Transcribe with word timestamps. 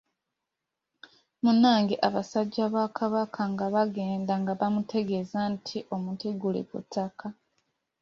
Munnange 1.43 1.95
abasajja 2.07 2.65
bakabaka 2.75 3.41
nga 3.51 3.65
bagenda 3.75 4.33
bamutegeeza 4.59 5.39
nti 5.53 5.77
omuti 5.95 6.27
guli 6.41 6.61
kuttaka. 6.69 7.25